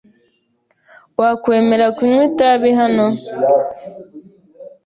[1.19, 3.05] Wakwemera kunywa itabi hano?